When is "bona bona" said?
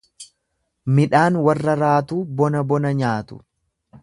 2.41-2.97